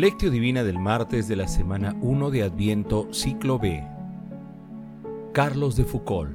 Lectio 0.00 0.30
Divina 0.30 0.64
del 0.64 0.78
martes 0.78 1.28
de 1.28 1.36
la 1.36 1.46
semana 1.46 1.94
1 2.00 2.30
de 2.30 2.42
Adviento, 2.42 3.12
ciclo 3.12 3.58
B. 3.58 3.86
Carlos 5.34 5.76
de 5.76 5.84
Foucault. 5.84 6.30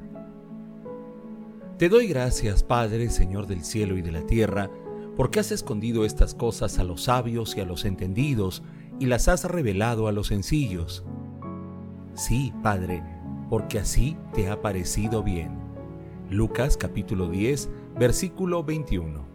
Te 1.80 1.90
doy 1.90 2.06
gracias, 2.06 2.62
Padre, 2.62 3.10
Señor 3.10 3.48
del 3.48 3.64
cielo 3.64 3.98
y 3.98 4.04
de 4.04 4.12
la 4.12 4.22
tierra, 4.22 4.70
porque 5.18 5.40
has 5.40 5.52
escondido 5.52 6.06
estas 6.06 6.36
cosas 6.36 6.78
a 6.78 6.84
los 6.84 7.06
sabios 7.06 7.58
y 7.58 7.62
a 7.62 7.66
los 7.66 7.86
entendidos, 7.86 8.62
y 9.00 9.08
las 9.08 9.28
has 9.28 9.46
revelado 9.46 10.08
a 10.08 10.12
los 10.12 10.28
sencillos. 10.28 11.04
Sí, 12.14 12.54
Padre, 12.62 13.02
porque 13.50 13.80
así 13.80 14.16
te 14.36 14.48
ha 14.48 14.62
parecido 14.62 15.24
bien. 15.24 15.58
Lucas 16.30 16.78
capítulo 16.78 17.30
10, 17.30 17.68
versículo 17.98 18.64
21. 18.64 19.35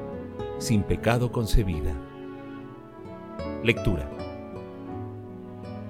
sin 0.61 0.83
pecado 0.83 1.31
concebida. 1.31 1.91
Lectura. 3.63 4.07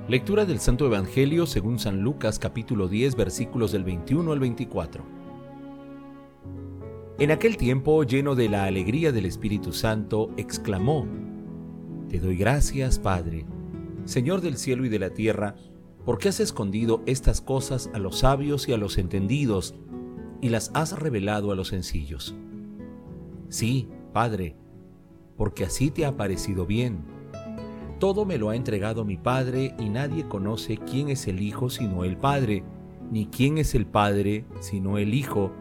Lectura 0.08 0.45
del 0.45 0.59
Santo 0.61 0.86
Evangelio 0.86 1.45
según 1.45 1.77
San 1.77 2.02
Lucas 2.02 2.39
capítulo 2.39 2.88
10 2.88 3.17
versículos 3.17 3.73
del 3.73 3.83
21 3.83 4.31
al 4.31 4.39
24. 4.39 5.03
En 7.19 7.31
aquel 7.31 7.58
tiempo, 7.58 8.03
lleno 8.03 8.33
de 8.33 8.47
la 8.47 8.64
alegría 8.64 9.11
del 9.11 9.25
Espíritu 9.25 9.73
Santo, 9.73 10.31
exclamó, 10.38 11.05
Te 12.08 12.19
doy 12.19 12.38
gracias, 12.38 12.97
Padre, 12.97 13.45
Señor 14.05 14.39
del 14.39 14.55
cielo 14.55 14.86
y 14.86 14.89
de 14.89 14.99
la 14.99 15.09
tierra, 15.09 15.55
porque 16.05 16.30
has 16.30 16.39
escondido 16.39 17.03
estas 17.05 17.42
cosas 17.42 17.89
a 17.94 17.99
los 17.99 18.19
sabios 18.19 18.69
y 18.69 18.73
a 18.73 18.77
los 18.77 18.97
entendidos, 18.97 19.75
y 20.39 20.47
las 20.47 20.72
has 20.73 20.97
revelado 20.97 21.52
a 21.52 21.55
los 21.55 21.67
sencillos. 21.67 22.36
Sí, 23.49 23.89
Padre, 24.14 24.55
porque 25.42 25.64
así 25.64 25.89
te 25.89 26.06
ha 26.06 26.17
parecido 26.17 26.67
bien. 26.67 27.00
Todo 27.97 28.25
me 28.25 28.38
lo 28.38 28.52
ha 28.52 28.56
entregado 28.56 29.06
mi 29.06 29.17
Padre 29.17 29.73
y 29.80 29.89
nadie 29.89 30.28
conoce 30.28 30.78
quién 30.78 31.09
es 31.09 31.28
el 31.28 31.42
Hijo 31.42 31.72
sino 31.72 32.03
el 32.03 32.16
Padre, 32.16 32.64
ni 33.09 33.25
quién 33.25 33.58
es 33.58 33.73
el 33.73 33.88
Padre 33.88 34.45
sino 34.59 35.00
el 35.00 35.16
Hijo, 35.16 35.52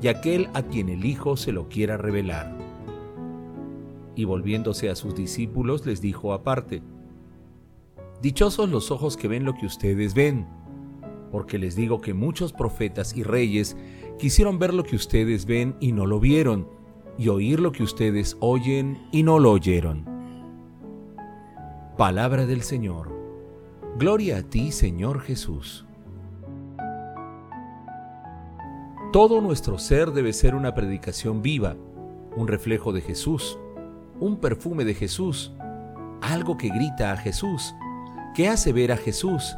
y 0.00 0.08
aquel 0.08 0.48
a 0.54 0.62
quien 0.62 0.88
el 0.88 1.04
Hijo 1.04 1.36
se 1.36 1.52
lo 1.52 1.68
quiera 1.68 1.98
revelar. 1.98 2.56
Y 4.14 4.24
volviéndose 4.24 4.88
a 4.88 4.96
sus 4.96 5.14
discípulos 5.14 5.84
les 5.84 6.00
dijo 6.00 6.32
aparte, 6.32 6.82
Dichosos 8.22 8.70
los 8.70 8.90
ojos 8.90 9.18
que 9.18 9.28
ven 9.28 9.44
lo 9.44 9.52
que 9.52 9.66
ustedes 9.66 10.14
ven, 10.14 10.46
porque 11.30 11.58
les 11.58 11.76
digo 11.76 12.00
que 12.00 12.14
muchos 12.14 12.54
profetas 12.54 13.14
y 13.14 13.22
reyes 13.22 13.76
quisieron 14.18 14.58
ver 14.58 14.72
lo 14.72 14.82
que 14.82 14.96
ustedes 14.96 15.44
ven 15.44 15.76
y 15.78 15.92
no 15.92 16.06
lo 16.06 16.20
vieron, 16.20 16.74
y 17.18 17.28
oír 17.28 17.60
lo 17.60 17.72
que 17.72 17.82
ustedes 17.82 18.36
oyen 18.40 18.98
y 19.12 19.22
no 19.22 19.38
lo 19.38 19.52
oyeron. 19.52 20.04
Palabra 21.96 22.46
del 22.46 22.62
Señor. 22.62 23.10
Gloria 23.98 24.38
a 24.38 24.42
ti, 24.42 24.70
Señor 24.72 25.20
Jesús. 25.20 25.86
Todo 29.12 29.40
nuestro 29.40 29.78
ser 29.78 30.10
debe 30.10 30.32
ser 30.34 30.54
una 30.54 30.74
predicación 30.74 31.40
viva, 31.40 31.76
un 32.36 32.48
reflejo 32.48 32.92
de 32.92 33.00
Jesús, 33.00 33.58
un 34.20 34.36
perfume 34.36 34.84
de 34.84 34.94
Jesús, 34.94 35.52
algo 36.20 36.58
que 36.58 36.68
grita 36.68 37.12
a 37.12 37.16
Jesús, 37.16 37.74
que 38.34 38.48
hace 38.48 38.72
ver 38.74 38.92
a 38.92 38.98
Jesús, 38.98 39.56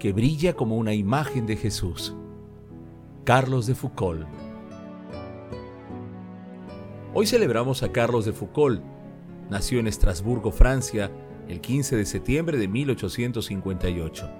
que 0.00 0.12
brilla 0.12 0.54
como 0.54 0.76
una 0.76 0.94
imagen 0.94 1.46
de 1.46 1.56
Jesús. 1.56 2.16
Carlos 3.24 3.66
de 3.66 3.76
Foucault 3.76 4.26
Hoy 7.14 7.26
celebramos 7.26 7.82
a 7.82 7.90
Carlos 7.90 8.26
de 8.26 8.34
Foucault. 8.34 8.82
Nació 9.48 9.80
en 9.80 9.86
Estrasburgo, 9.86 10.52
Francia, 10.52 11.10
el 11.48 11.62
15 11.62 11.96
de 11.96 12.04
septiembre 12.04 12.58
de 12.58 12.68
1858. 12.68 14.30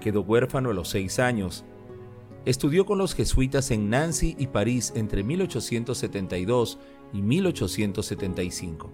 Quedó 0.00 0.22
huérfano 0.22 0.70
a 0.70 0.72
los 0.74 0.88
seis 0.88 1.18
años. 1.18 1.66
Estudió 2.46 2.86
con 2.86 2.96
los 2.96 3.14
jesuitas 3.14 3.70
en 3.70 3.90
Nancy 3.90 4.34
y 4.38 4.46
París 4.46 4.94
entre 4.96 5.22
1872 5.22 6.78
y 7.12 7.20
1875. 7.20 8.90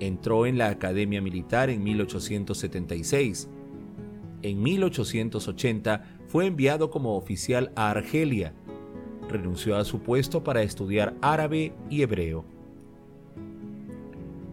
Entró 0.00 0.44
en 0.46 0.58
la 0.58 0.68
Academia 0.70 1.22
Militar 1.22 1.70
en 1.70 1.84
1876. 1.84 3.48
En 4.42 4.60
1880 4.60 6.04
fue 6.26 6.46
enviado 6.46 6.90
como 6.90 7.16
oficial 7.16 7.72
a 7.76 7.90
Argelia 7.90 8.54
renunció 9.28 9.76
a 9.76 9.84
su 9.84 10.00
puesto 10.00 10.42
para 10.42 10.62
estudiar 10.62 11.16
árabe 11.20 11.74
y 11.90 12.02
hebreo. 12.02 12.44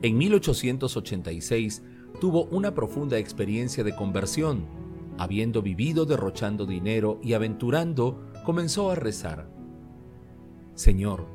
En 0.01 0.17
1886 0.17 1.83
tuvo 2.19 2.45
una 2.45 2.73
profunda 2.73 3.17
experiencia 3.17 3.83
de 3.83 3.95
conversión. 3.95 4.65
Habiendo 5.17 5.61
vivido 5.61 6.05
derrochando 6.05 6.65
dinero 6.65 7.19
y 7.23 7.33
aventurando, 7.33 8.19
comenzó 8.43 8.91
a 8.91 8.95
rezar. 8.95 9.47
Señor, 10.75 11.25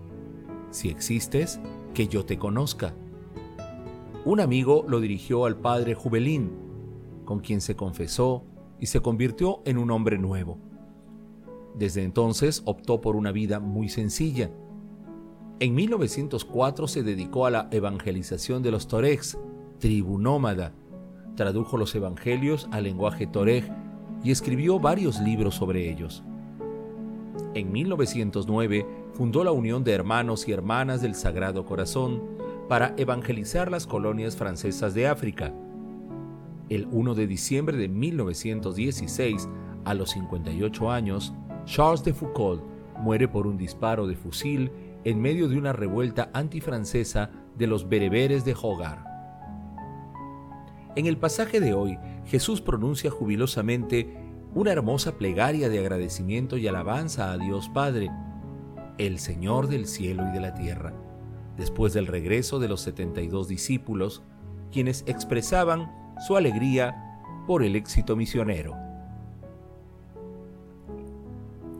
si 0.71 0.89
existes, 0.89 1.61
que 1.95 2.09
yo 2.09 2.25
te 2.25 2.39
conozca. 2.39 2.95
Un 4.25 4.41
amigo 4.41 4.85
lo 4.87 5.01
dirigió 5.01 5.47
al 5.47 5.57
padre 5.57 5.95
Jubelín, 5.95 6.51
con 7.25 7.41
quien 7.41 7.61
se 7.61 7.77
confesó 7.77 8.45
y 8.79 8.87
se 8.87 9.01
convirtió 9.01 9.63
en 9.65 9.79
un 9.79 9.91
hombre 9.91 10.19
nuevo. 10.19 10.59
Desde 11.79 12.03
entonces 12.03 12.63
optó 12.65 13.01
por 13.01 13.15
una 13.15 13.31
vida 13.31 13.61
muy 13.61 13.89
sencilla. 13.89 14.51
En 15.61 15.75
1904 15.77 16.89
se 16.89 17.05
dedicó 17.05 17.47
a 17.47 17.51
la 17.51 17.69
evangelización 17.71 18.63
de 18.65 18.73
los 18.73 18.89
Toregs, 18.89 19.39
tribu 19.79 20.19
nómada. 20.19 20.73
Tradujo 21.37 21.77
los 21.77 21.95
evangelios 21.95 22.69
al 22.73 22.83
lenguaje 22.85 23.29
Toreg 23.29 23.71
y 24.25 24.33
escribió 24.33 24.81
varios 24.81 25.21
libros 25.21 25.55
sobre 25.55 25.89
ellos. 25.89 26.25
En 27.55 27.71
1909 27.71 28.85
fundó 29.13 29.45
la 29.45 29.53
Unión 29.53 29.85
de 29.85 29.93
Hermanos 29.93 30.49
y 30.49 30.53
Hermanas 30.53 31.01
del 31.01 31.15
Sagrado 31.15 31.65
Corazón 31.65 32.23
para 32.69 32.95
evangelizar 32.97 33.71
las 33.71 33.87
colonias 33.87 34.37
francesas 34.37 34.95
de 34.95 35.07
África. 35.07 35.55
El 36.69 36.89
1 36.91 37.15
de 37.15 37.27
diciembre 37.29 37.77
de 37.77 37.89
1916, 37.89 39.49
a 39.85 39.95
los 39.95 40.11
58 40.11 40.91
años, 40.91 41.33
Charles 41.69 42.03
de 42.03 42.15
Foucault 42.15 42.63
muere 42.97 43.29
por 43.29 43.47
un 43.47 43.59
disparo 43.59 44.07
de 44.07 44.17
fusil 44.17 44.73
en 45.05 45.21
medio 45.21 45.49
de 45.49 45.59
una 45.59 45.75
revuelta 45.75 46.31
antifrancesa 46.33 47.31
de 47.59 47.67
los 47.67 47.91
bereberes 47.91 48.47
de 48.47 48.57
Hogar. 48.61 49.05
En 50.97 51.05
el 51.05 51.19
pasaje 51.19 51.61
de 51.61 51.75
hoy, 51.75 51.99
Jesús 52.25 52.63
pronuncia 52.63 53.11
jubilosamente 53.11 54.17
una 54.55 54.73
hermosa 54.73 55.19
plegaria 55.19 55.69
de 55.69 55.79
agradecimiento 55.79 56.57
y 56.57 56.67
alabanza 56.67 57.33
a 57.33 57.37
Dios 57.37 57.69
Padre, 57.69 58.11
el 58.97 59.19
Señor 59.19 59.69
del 59.69 59.87
cielo 59.87 60.27
y 60.27 60.33
de 60.33 60.41
la 60.41 60.55
tierra, 60.55 60.95
después 61.59 61.93
del 61.93 62.07
regreso 62.07 62.59
de 62.59 62.69
los 62.69 62.81
72 62.81 63.47
discípulos, 63.47 64.23
quienes 64.73 65.05
expresaban 65.07 65.93
su 66.27 66.35
alegría 66.35 67.21
por 67.47 67.63
el 67.63 67.77
éxito 67.77 68.17
misionero. 68.17 68.88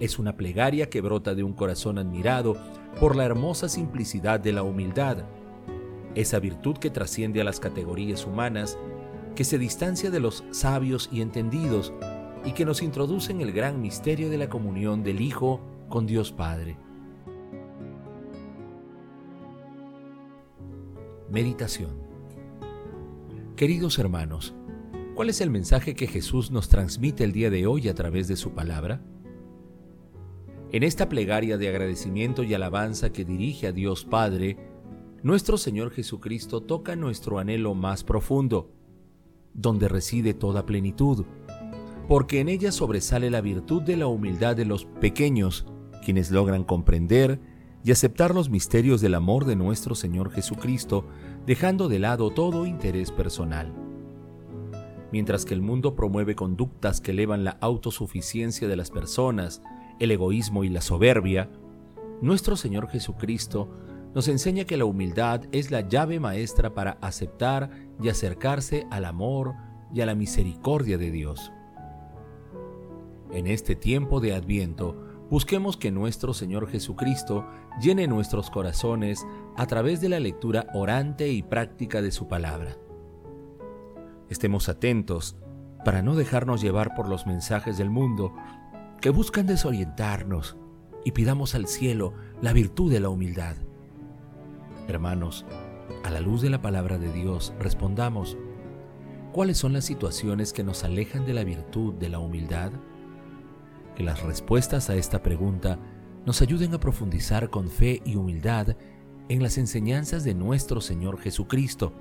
Es 0.01 0.19
una 0.19 0.37
plegaria 0.37 0.89
que 0.89 1.01
brota 1.01 1.35
de 1.35 1.43
un 1.43 1.53
corazón 1.53 1.99
admirado 1.99 2.57
por 3.01 3.17
la 3.17 3.25
hermosa 3.25 3.69
simplicidad 3.69 4.39
de 4.39 4.53
la 4.53 4.63
humildad, 4.63 5.25
esa 6.15 6.39
virtud 6.39 6.77
que 6.77 6.91
trasciende 6.91 7.41
a 7.41 7.45
las 7.45 7.59
categorías 7.59 8.25
humanas, 8.25 8.79
que 9.35 9.45
se 9.45 9.59
distancia 9.59 10.11
de 10.11 10.21
los 10.21 10.45
sabios 10.51 11.09
y 11.13 11.21
entendidos 11.21 11.93
y 12.45 12.53
que 12.53 12.65
nos 12.65 12.83
introduce 12.83 13.33
en 13.33 13.41
el 13.41 13.53
gran 13.53 13.81
misterio 13.81 14.31
de 14.31 14.39
la 14.39 14.49
comunión 14.49 15.03
del 15.03 15.21
Hijo 15.21 15.61
con 15.89 16.07
Dios 16.07 16.33
Padre. 16.33 16.77
Meditación 21.31 22.09
Queridos 23.55 23.99
hermanos, 23.99 24.55
¿cuál 25.17 25.29
es 25.29 25.41
el 25.41 25.51
mensaje 25.51 25.95
que 25.95 26.07
Jesús 26.07 26.53
nos 26.53 26.69
transmite 26.69 27.25
el 27.25 27.33
día 27.33 27.51
de 27.51 27.67
hoy 27.67 27.89
a 27.89 27.95
través 27.95 28.29
de 28.29 28.37
su 28.37 28.53
palabra? 28.53 29.03
En 30.71 30.83
esta 30.83 31.09
plegaria 31.09 31.57
de 31.57 31.69
agradecimiento 31.69 32.43
y 32.43 32.53
alabanza 32.53 33.11
que 33.11 33.25
dirige 33.25 33.69
a 33.69 33.73
Dios 33.73 34.05
Padre, 34.05 34.59
nuestro 35.23 35.57
Señor 35.57 35.91
Jesucristo 35.91 36.61
toca 36.61 36.95
nuestro 36.95 37.39
anhelo 37.39 37.75
más 37.75 38.05
profundo, 38.05 38.71
donde 39.55 39.89
reside 39.89 40.35
toda 40.35 40.67
plenitud, 40.67 41.25
porque 42.07 42.41
en 42.41 42.51
ella 42.51 42.71
sobresale 42.71 43.31
la 43.31 43.41
virtud 43.41 43.81
de 43.81 43.97
la 43.97 44.09
humildad 44.09 44.57
de 44.57 44.67
los 44.67 44.85
pequeños, 44.85 45.65
quienes 46.05 46.31
logran 46.31 46.65
comprender 46.65 47.41
y 47.83 47.91
aceptar 47.91 48.35
los 48.35 48.51
misterios 48.51 49.01
del 49.01 49.15
amor 49.15 49.47
de 49.47 49.57
nuestro 49.57 49.95
Señor 49.95 50.31
Jesucristo, 50.31 51.07
dejando 51.47 51.89
de 51.89 51.99
lado 51.99 52.29
todo 52.29 52.67
interés 52.67 53.11
personal. 53.11 53.73
Mientras 55.13 55.47
que 55.47 55.55
el 55.55 55.63
mundo 55.63 55.97
promueve 55.97 56.35
conductas 56.35 57.01
que 57.01 57.13
elevan 57.13 57.43
la 57.43 57.57
autosuficiencia 57.63 58.69
de 58.69 58.77
las 58.77 58.91
personas, 58.91 59.63
el 59.99 60.11
egoísmo 60.11 60.65
y 60.65 60.69
la 60.69 60.81
soberbia, 60.81 61.51
nuestro 62.21 62.57
Señor 62.57 62.89
Jesucristo 62.89 63.69
nos 64.15 64.29
enseña 64.29 64.65
que 64.65 64.77
la 64.77 64.85
humildad 64.85 65.43
es 65.53 65.71
la 65.71 65.83
llave 65.83 66.19
maestra 66.19 66.75
para 66.75 66.93
aceptar 67.01 67.71
y 68.03 68.09
acercarse 68.09 68.87
al 68.91 69.05
amor 69.05 69.55
y 69.93 70.01
a 70.01 70.07
la 70.07 70.15
misericordia 70.15 70.99
de 70.99 71.11
Dios. 71.11 71.53
En 73.33 73.47
este 73.47 73.77
tiempo 73.77 74.21
de 74.21 74.35
Adviento, 74.35 74.97
busquemos 75.31 75.77
que 75.77 75.91
nuestro 75.91 76.33
Señor 76.33 76.69
Jesucristo 76.69 77.47
llene 77.81 78.07
nuestros 78.07 78.51
corazones 78.51 79.27
a 79.57 79.67
través 79.67 80.01
de 80.01 80.09
la 80.09 80.21
lectura 80.21 80.67
orante 80.73 81.29
y 81.29 81.43
práctica 81.43 82.01
de 82.01 82.11
su 82.11 82.27
palabra. 82.27 82.77
Estemos 84.31 84.69
atentos 84.69 85.37
para 85.85 86.03
no 86.03 86.17
dejarnos 86.17 86.61
llevar 86.61 86.95
por 86.95 87.09
los 87.09 87.27
mensajes 87.27 87.79
del 87.79 87.91
mundo 87.91 88.33
que 89.01 89.11
buscan 89.11 89.47
desorientarnos 89.47 90.57
y 91.05 91.13
pidamos 91.13 91.55
al 91.55 91.69
cielo 91.69 92.15
la 92.43 92.53
virtud 92.53 92.91
de 92.91 93.01
la 93.01 93.09
humildad. 93.09 93.57
Hermanos, 94.89 95.45
a 96.05 96.11
la 96.11 96.21
luz 96.21 96.43
de 96.43 96.51
la 96.51 96.61
palabra 96.61 96.99
de 96.99 97.13
Dios, 97.13 97.53
respondamos, 97.61 98.37
¿cuáles 99.33 99.59
son 99.59 99.73
las 99.73 99.85
situaciones 99.85 100.53
que 100.53 100.65
nos 100.65 100.83
alejan 100.83 101.27
de 101.27 101.35
la 101.35 101.45
virtud 101.45 101.95
de 101.95 102.09
la 102.09 102.19
humildad? 102.19 102.73
Que 103.95 104.03
las 104.03 104.23
respuestas 104.23 104.91
a 104.91 104.97
esta 104.97 105.23
pregunta 105.23 105.79
nos 106.27 106.43
ayuden 106.43 106.75
a 106.75 106.81
profundizar 106.81 107.51
con 107.51 107.69
fe 107.69 108.03
y 108.05 108.17
humildad 108.17 108.77
en 109.29 109.43
las 109.43 109.59
enseñanzas 109.59 110.25
de 110.25 110.35
nuestro 110.35 110.81
Señor 110.81 111.19
Jesucristo, 111.21 111.93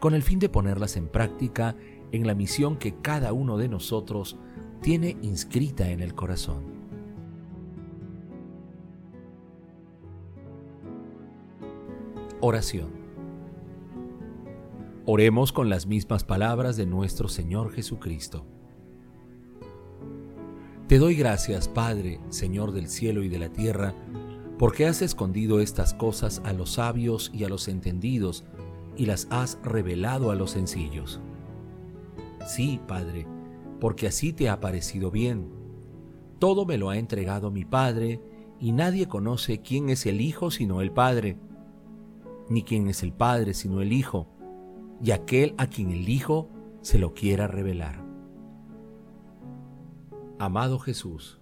con 0.00 0.14
el 0.14 0.22
fin 0.22 0.38
de 0.38 0.48
ponerlas 0.48 0.96
en 0.96 1.08
práctica 1.08 1.76
en 2.10 2.26
la 2.26 2.34
misión 2.34 2.76
que 2.76 2.94
cada 3.00 3.32
uno 3.32 3.58
de 3.58 3.68
nosotros 3.68 4.38
tiene 4.82 5.16
inscrita 5.22 5.90
en 5.90 6.00
el 6.00 6.12
corazón. 6.12 6.64
Oración. 12.40 12.90
Oremos 15.06 15.52
con 15.52 15.70
las 15.70 15.86
mismas 15.86 16.24
palabras 16.24 16.76
de 16.76 16.86
nuestro 16.86 17.28
Señor 17.28 17.72
Jesucristo. 17.72 18.44
Te 20.88 20.98
doy 20.98 21.14
gracias, 21.14 21.68
Padre, 21.68 22.18
Señor 22.30 22.72
del 22.72 22.88
cielo 22.88 23.22
y 23.22 23.28
de 23.28 23.38
la 23.38 23.52
tierra, 23.52 23.94
porque 24.58 24.86
has 24.86 25.00
escondido 25.00 25.60
estas 25.60 25.94
cosas 25.94 26.42
a 26.44 26.52
los 26.52 26.72
sabios 26.72 27.30
y 27.32 27.44
a 27.44 27.48
los 27.48 27.68
entendidos, 27.68 28.44
y 28.96 29.06
las 29.06 29.28
has 29.30 29.60
revelado 29.62 30.32
a 30.32 30.34
los 30.34 30.50
sencillos. 30.50 31.20
Sí, 32.46 32.80
Padre, 32.88 33.26
porque 33.82 34.06
así 34.06 34.32
te 34.32 34.48
ha 34.48 34.60
parecido 34.60 35.10
bien. 35.10 35.50
Todo 36.38 36.64
me 36.64 36.78
lo 36.78 36.90
ha 36.90 36.98
entregado 36.98 37.50
mi 37.50 37.64
Padre, 37.64 38.20
y 38.60 38.70
nadie 38.70 39.08
conoce 39.08 39.60
quién 39.60 39.88
es 39.88 40.06
el 40.06 40.20
Hijo 40.20 40.52
sino 40.52 40.82
el 40.82 40.92
Padre, 40.92 41.36
ni 42.48 42.62
quién 42.62 42.86
es 42.86 43.02
el 43.02 43.12
Padre 43.12 43.54
sino 43.54 43.82
el 43.82 43.92
Hijo, 43.92 44.28
y 45.02 45.10
aquel 45.10 45.56
a 45.58 45.66
quien 45.66 45.90
el 45.90 46.08
Hijo 46.08 46.48
se 46.80 47.00
lo 47.00 47.12
quiera 47.12 47.48
revelar. 47.48 48.04
Amado 50.38 50.78
Jesús, 50.78 51.40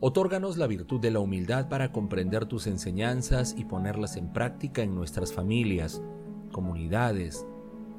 otórganos 0.00 0.56
la 0.56 0.66
virtud 0.66 0.98
de 1.00 1.12
la 1.12 1.20
humildad 1.20 1.68
para 1.68 1.92
comprender 1.92 2.46
tus 2.46 2.66
enseñanzas 2.66 3.54
y 3.56 3.66
ponerlas 3.66 4.16
en 4.16 4.32
práctica 4.32 4.82
en 4.82 4.96
nuestras 4.96 5.32
familias, 5.32 6.02
comunidades, 6.50 7.46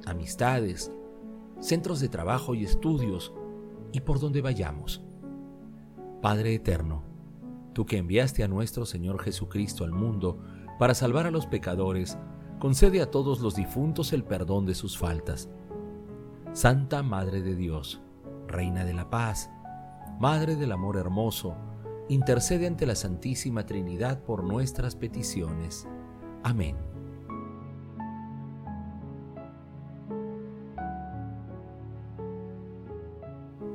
amistades, 0.05 0.91
centros 1.61 2.01
de 2.01 2.09
trabajo 2.09 2.55
y 2.55 2.65
estudios, 2.65 3.31
y 3.93 4.01
por 4.01 4.19
donde 4.19 4.41
vayamos. 4.41 5.01
Padre 6.21 6.53
eterno, 6.55 7.03
tú 7.73 7.85
que 7.85 7.97
enviaste 7.97 8.43
a 8.43 8.47
nuestro 8.47 8.85
Señor 8.85 9.21
Jesucristo 9.21 9.85
al 9.85 9.91
mundo 9.91 10.39
para 10.79 10.93
salvar 10.93 11.27
a 11.27 11.31
los 11.31 11.45
pecadores, 11.45 12.17
concede 12.59 13.01
a 13.01 13.11
todos 13.11 13.39
los 13.39 13.55
difuntos 13.55 14.11
el 14.11 14.23
perdón 14.23 14.65
de 14.65 14.75
sus 14.75 14.97
faltas. 14.97 15.49
Santa 16.53 17.03
Madre 17.03 17.41
de 17.41 17.55
Dios, 17.55 18.01
Reina 18.47 18.85
de 18.85 18.93
la 18.93 19.09
Paz, 19.09 19.49
Madre 20.19 20.55
del 20.55 20.71
Amor 20.71 20.97
Hermoso, 20.97 21.55
intercede 22.09 22.67
ante 22.67 22.85
la 22.85 22.95
Santísima 22.95 23.65
Trinidad 23.65 24.23
por 24.23 24.43
nuestras 24.43 24.95
peticiones. 24.95 25.87
Amén. 26.43 26.92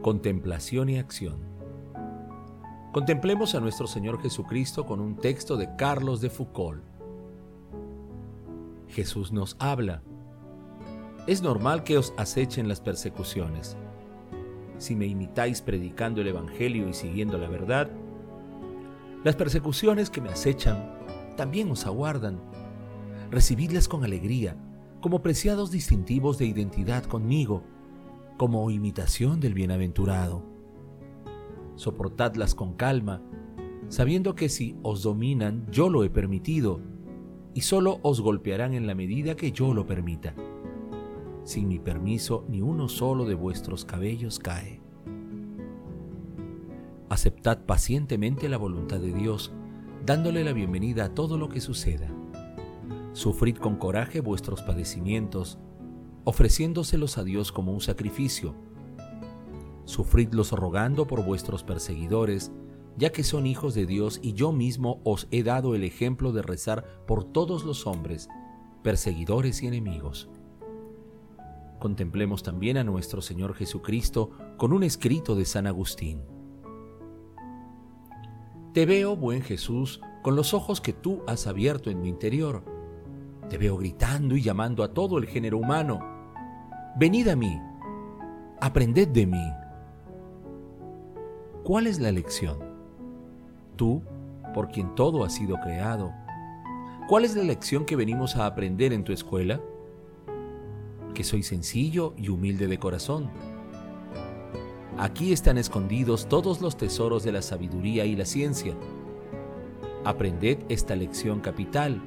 Contemplación 0.08 0.88
y 0.88 0.96
acción. 0.96 1.36
Contemplemos 2.94 3.54
a 3.54 3.60
nuestro 3.60 3.86
Señor 3.86 4.22
Jesucristo 4.22 4.86
con 4.86 5.00
un 5.00 5.16
texto 5.16 5.58
de 5.58 5.76
Carlos 5.76 6.22
de 6.22 6.30
Foucault. 6.30 6.82
Jesús 8.88 9.32
nos 9.32 9.54
habla. 9.58 10.02
Es 11.26 11.42
normal 11.42 11.84
que 11.84 11.98
os 11.98 12.14
acechen 12.16 12.68
las 12.68 12.80
persecuciones. 12.80 13.76
Si 14.78 14.96
me 14.96 15.04
imitáis 15.04 15.60
predicando 15.60 16.22
el 16.22 16.28
Evangelio 16.28 16.88
y 16.88 16.94
siguiendo 16.94 17.36
la 17.36 17.50
verdad, 17.50 17.90
las 19.24 19.36
persecuciones 19.36 20.08
que 20.08 20.22
me 20.22 20.30
acechan 20.30 20.90
también 21.36 21.70
os 21.70 21.84
aguardan. 21.84 22.40
Recibidlas 23.30 23.88
con 23.88 24.04
alegría, 24.04 24.56
como 25.02 25.20
preciados 25.20 25.70
distintivos 25.70 26.38
de 26.38 26.46
identidad 26.46 27.04
conmigo 27.04 27.62
como 28.38 28.70
imitación 28.70 29.40
del 29.40 29.52
bienaventurado. 29.52 30.42
Soportadlas 31.74 32.54
con 32.54 32.74
calma, 32.74 33.20
sabiendo 33.88 34.34
que 34.34 34.48
si 34.48 34.78
os 34.82 35.02
dominan 35.02 35.66
yo 35.70 35.90
lo 35.90 36.04
he 36.04 36.08
permitido, 36.08 36.80
y 37.52 37.62
solo 37.62 37.98
os 38.02 38.20
golpearán 38.20 38.74
en 38.74 38.86
la 38.86 38.94
medida 38.94 39.34
que 39.34 39.50
yo 39.50 39.74
lo 39.74 39.86
permita. 39.86 40.34
Sin 41.42 41.66
mi 41.66 41.80
permiso 41.80 42.44
ni 42.48 42.62
uno 42.62 42.88
solo 42.88 43.24
de 43.24 43.34
vuestros 43.34 43.84
cabellos 43.84 44.38
cae. 44.38 44.80
Aceptad 47.08 47.64
pacientemente 47.66 48.48
la 48.48 48.58
voluntad 48.58 49.00
de 49.00 49.12
Dios, 49.12 49.52
dándole 50.06 50.44
la 50.44 50.52
bienvenida 50.52 51.06
a 51.06 51.14
todo 51.14 51.38
lo 51.38 51.48
que 51.48 51.60
suceda. 51.60 52.08
Sufrid 53.14 53.56
con 53.56 53.76
coraje 53.76 54.20
vuestros 54.20 54.62
padecimientos, 54.62 55.58
ofreciéndoselos 56.28 57.16
a 57.16 57.24
Dios 57.24 57.52
como 57.52 57.72
un 57.72 57.80
sacrificio. 57.80 58.54
Sufridlos 59.86 60.52
rogando 60.52 61.06
por 61.06 61.24
vuestros 61.24 61.64
perseguidores, 61.64 62.52
ya 62.98 63.12
que 63.12 63.24
son 63.24 63.46
hijos 63.46 63.74
de 63.74 63.86
Dios 63.86 64.20
y 64.22 64.34
yo 64.34 64.52
mismo 64.52 65.00
os 65.04 65.26
he 65.30 65.42
dado 65.42 65.74
el 65.74 65.84
ejemplo 65.84 66.32
de 66.32 66.42
rezar 66.42 66.84
por 67.06 67.24
todos 67.24 67.64
los 67.64 67.86
hombres, 67.86 68.28
perseguidores 68.82 69.62
y 69.62 69.68
enemigos. 69.68 70.28
Contemplemos 71.78 72.42
también 72.42 72.76
a 72.76 72.84
nuestro 72.84 73.22
Señor 73.22 73.54
Jesucristo 73.54 74.28
con 74.58 74.74
un 74.74 74.82
escrito 74.82 75.34
de 75.34 75.46
San 75.46 75.66
Agustín. 75.66 76.20
Te 78.74 78.84
veo, 78.84 79.16
buen 79.16 79.40
Jesús, 79.40 80.02
con 80.22 80.36
los 80.36 80.52
ojos 80.52 80.82
que 80.82 80.92
tú 80.92 81.22
has 81.26 81.46
abierto 81.46 81.88
en 81.88 82.02
mi 82.02 82.10
interior. 82.10 82.66
Te 83.48 83.56
veo 83.56 83.78
gritando 83.78 84.36
y 84.36 84.42
llamando 84.42 84.82
a 84.82 84.92
todo 84.92 85.16
el 85.16 85.24
género 85.24 85.56
humano 85.56 86.17
Venid 86.98 87.28
a 87.28 87.36
mí, 87.36 87.62
aprended 88.60 89.06
de 89.06 89.24
mí. 89.24 89.52
¿Cuál 91.62 91.86
es 91.86 92.00
la 92.00 92.10
lección? 92.10 92.58
Tú, 93.76 94.02
por 94.52 94.72
quien 94.72 94.96
todo 94.96 95.22
ha 95.22 95.30
sido 95.30 95.60
creado. 95.60 96.12
¿Cuál 97.06 97.24
es 97.24 97.36
la 97.36 97.44
lección 97.44 97.84
que 97.84 97.94
venimos 97.94 98.34
a 98.34 98.46
aprender 98.46 98.92
en 98.92 99.04
tu 99.04 99.12
escuela? 99.12 99.60
Que 101.14 101.22
soy 101.22 101.44
sencillo 101.44 102.14
y 102.16 102.30
humilde 102.30 102.66
de 102.66 102.80
corazón. 102.80 103.30
Aquí 104.98 105.32
están 105.32 105.56
escondidos 105.56 106.28
todos 106.28 106.60
los 106.60 106.76
tesoros 106.76 107.22
de 107.22 107.30
la 107.30 107.42
sabiduría 107.42 108.06
y 108.06 108.16
la 108.16 108.24
ciencia. 108.24 108.74
Aprended 110.04 110.58
esta 110.68 110.96
lección 110.96 111.38
capital, 111.38 112.02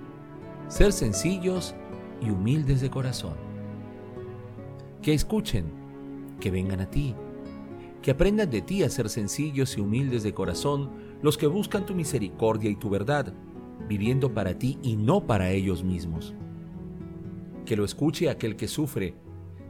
ser 0.68 0.92
sencillos 0.92 1.76
y 2.20 2.30
humildes 2.30 2.82
de 2.82 2.90
corazón 2.90 3.51
que 5.02 5.14
escuchen, 5.14 5.66
que 6.40 6.52
vengan 6.52 6.80
a 6.80 6.90
ti, 6.90 7.16
que 8.02 8.12
aprendan 8.12 8.50
de 8.50 8.62
ti 8.62 8.84
a 8.84 8.90
ser 8.90 9.10
sencillos 9.10 9.78
y 9.78 9.82
humildes 9.82 10.24
de 10.24 10.34
corazón 10.34 10.92
los 11.22 11.38
que 11.38 11.48
buscan 11.48 11.86
tu 11.86 11.96
misericordia 11.96 12.70
y 12.70 12.76
tu 12.76 12.90
verdad, 12.90 13.34
viviendo 13.88 14.34
para 14.34 14.58
ti 14.58 14.80
y 14.82 14.96
no 14.96 15.26
para 15.26 15.52
ellos 15.52 15.84
mismos. 15.84 16.34
Que 17.66 17.76
lo 17.76 17.86
escuche 17.86 18.30
aquel 18.30 18.56
que 18.56 18.68
sufre, 18.68 19.16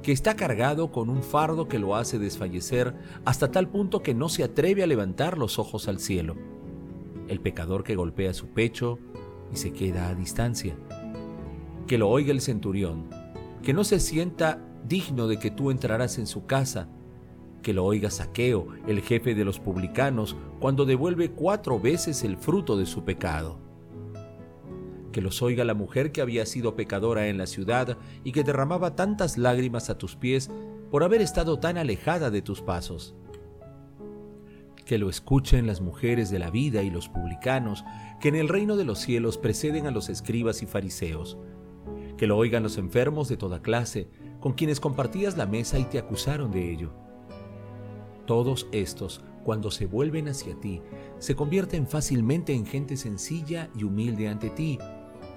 que 0.01 0.11
está 0.11 0.35
cargado 0.35 0.91
con 0.91 1.09
un 1.09 1.23
fardo 1.23 1.67
que 1.67 1.79
lo 1.79 1.95
hace 1.95 2.19
desfallecer 2.19 2.95
hasta 3.25 3.51
tal 3.51 3.69
punto 3.69 4.01
que 4.01 4.13
no 4.13 4.29
se 4.29 4.43
atreve 4.43 4.83
a 4.83 4.87
levantar 4.87 5.37
los 5.37 5.59
ojos 5.59 5.87
al 5.87 5.99
cielo. 5.99 6.35
El 7.27 7.39
pecador 7.39 7.83
que 7.83 7.95
golpea 7.95 8.33
su 8.33 8.47
pecho 8.47 8.97
y 9.51 9.57
se 9.57 9.71
queda 9.71 10.09
a 10.09 10.15
distancia. 10.15 10.75
Que 11.85 11.97
lo 11.97 12.09
oiga 12.09 12.31
el 12.31 12.41
centurión, 12.41 13.09
que 13.61 13.73
no 13.73 13.83
se 13.83 13.99
sienta 13.99 14.65
digno 14.87 15.27
de 15.27 15.37
que 15.37 15.51
tú 15.51 15.71
entrarás 15.71 16.17
en 16.17 16.27
su 16.27 16.45
casa, 16.45 16.89
que 17.61 17.73
lo 17.73 17.85
oiga 17.85 18.09
Saqueo, 18.09 18.67
el 18.87 19.01
jefe 19.01 19.35
de 19.35 19.45
los 19.45 19.59
publicanos, 19.59 20.35
cuando 20.59 20.85
devuelve 20.85 21.31
cuatro 21.31 21.79
veces 21.79 22.23
el 22.23 22.37
fruto 22.37 22.77
de 22.77 22.85
su 22.85 23.03
pecado. 23.03 23.59
Que 25.11 25.21
los 25.21 25.41
oiga 25.41 25.63
la 25.65 25.73
mujer 25.73 26.11
que 26.11 26.21
había 26.21 26.45
sido 26.45 26.75
pecadora 26.75 27.27
en 27.27 27.37
la 27.37 27.47
ciudad 27.47 27.97
y 28.23 28.31
que 28.31 28.43
derramaba 28.43 28.95
tantas 28.95 29.37
lágrimas 29.37 29.89
a 29.89 29.97
tus 29.97 30.15
pies 30.15 30.49
por 30.89 31.03
haber 31.03 31.21
estado 31.21 31.59
tan 31.59 31.77
alejada 31.77 32.31
de 32.31 32.41
tus 32.41 32.61
pasos. 32.61 33.15
Que 34.85 34.97
lo 34.97 35.09
escuchen 35.09 35.67
las 35.67 35.81
mujeres 35.81 36.29
de 36.31 36.39
la 36.39 36.49
vida 36.49 36.81
y 36.81 36.89
los 36.89 37.09
publicanos, 37.09 37.85
que 38.19 38.29
en 38.29 38.35
el 38.35 38.49
reino 38.49 38.75
de 38.75 38.85
los 38.85 38.99
cielos 38.99 39.37
preceden 39.37 39.85
a 39.85 39.91
los 39.91 40.09
escribas 40.09 40.63
y 40.63 40.65
fariseos. 40.65 41.37
Que 42.17 42.27
lo 42.27 42.37
oigan 42.37 42.63
los 42.63 42.77
enfermos 42.77 43.29
de 43.29 43.37
toda 43.37 43.61
clase, 43.61 44.09
con 44.41 44.51
quienes 44.53 44.81
compartías 44.81 45.37
la 45.37 45.45
mesa 45.45 45.79
y 45.79 45.85
te 45.85 45.97
acusaron 45.97 46.51
de 46.51 46.69
ello 46.69 46.91
todos 48.31 48.67
estos, 48.71 49.21
cuando 49.43 49.71
se 49.71 49.87
vuelven 49.87 50.29
hacia 50.29 50.55
ti, 50.55 50.81
se 51.19 51.35
convierten 51.35 51.85
fácilmente 51.85 52.53
en 52.53 52.65
gente 52.65 52.95
sencilla 52.95 53.69
y 53.75 53.83
humilde 53.83 54.29
ante 54.29 54.49
ti, 54.49 54.79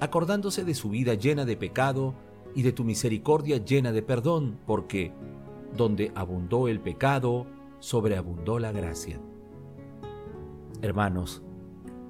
acordándose 0.00 0.64
de 0.64 0.74
su 0.74 0.90
vida 0.90 1.14
llena 1.14 1.44
de 1.44 1.56
pecado 1.56 2.14
y 2.54 2.62
de 2.62 2.70
tu 2.70 2.84
misericordia 2.84 3.56
llena 3.56 3.90
de 3.90 4.02
perdón, 4.02 4.60
porque 4.64 5.12
donde 5.76 6.12
abundó 6.14 6.68
el 6.68 6.78
pecado, 6.78 7.46
sobreabundó 7.80 8.60
la 8.60 8.70
gracia. 8.70 9.20
Hermanos, 10.80 11.42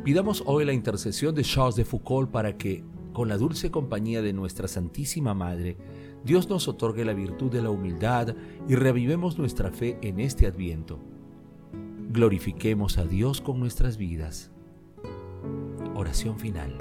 pidamos 0.04 0.42
hoy 0.44 0.66
la 0.66 0.74
intercesión 0.74 1.34
de 1.34 1.44
Charles 1.44 1.76
de 1.76 1.86
Foucault 1.86 2.30
para 2.30 2.58
que, 2.58 2.84
con 3.14 3.28
la 3.28 3.38
dulce 3.38 3.70
compañía 3.70 4.20
de 4.20 4.34
nuestra 4.34 4.68
Santísima 4.68 5.32
Madre, 5.32 5.78
Dios 6.24 6.48
nos 6.48 6.68
otorgue 6.68 7.04
la 7.04 7.12
virtud 7.12 7.50
de 7.50 7.60
la 7.60 7.68
humildad 7.68 8.34
y 8.66 8.76
revivemos 8.76 9.38
nuestra 9.38 9.70
fe 9.70 9.98
en 10.00 10.20
este 10.20 10.46
adviento. 10.46 10.98
Glorifiquemos 12.10 12.96
a 12.96 13.04
Dios 13.04 13.42
con 13.42 13.60
nuestras 13.60 13.98
vidas. 13.98 14.50
Oración 15.94 16.38
final. 16.38 16.78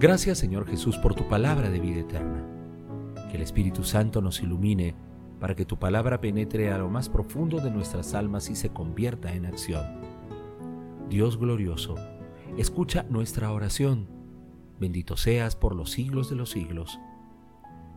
Gracias 0.00 0.38
Señor 0.38 0.66
Jesús 0.66 0.96
por 0.96 1.14
tu 1.14 1.28
palabra 1.28 1.68
de 1.68 1.78
vida 1.78 2.00
eterna. 2.00 2.42
Que 3.30 3.36
el 3.36 3.42
Espíritu 3.42 3.84
Santo 3.84 4.22
nos 4.22 4.40
ilumine 4.40 4.94
para 5.38 5.54
que 5.54 5.66
tu 5.66 5.78
palabra 5.78 6.20
penetre 6.20 6.72
a 6.72 6.78
lo 6.78 6.88
más 6.88 7.10
profundo 7.10 7.60
de 7.60 7.70
nuestras 7.70 8.14
almas 8.14 8.48
y 8.48 8.56
se 8.56 8.70
convierta 8.70 9.34
en 9.34 9.44
acción. 9.44 9.84
Dios 11.10 11.38
glorioso, 11.38 11.96
escucha 12.56 13.04
nuestra 13.10 13.52
oración. 13.52 14.06
Bendito 14.80 15.18
seas 15.18 15.54
por 15.54 15.74
los 15.74 15.90
siglos 15.90 16.30
de 16.30 16.36
los 16.36 16.50
siglos. 16.50 16.98